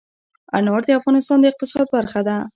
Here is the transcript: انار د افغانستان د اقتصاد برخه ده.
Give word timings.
انار 0.57 0.81
د 0.85 0.89
افغانستان 0.99 1.37
د 1.41 1.45
اقتصاد 1.51 1.85
برخه 1.95 2.21
ده. 2.27 2.37